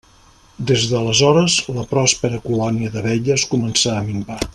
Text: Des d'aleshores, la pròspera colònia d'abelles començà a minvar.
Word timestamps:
Des 0.69 0.85
d'aleshores, 0.93 1.57
la 1.75 1.85
pròspera 1.93 2.39
colònia 2.47 2.95
d'abelles 2.97 3.45
començà 3.53 3.95
a 3.99 4.03
minvar. 4.09 4.41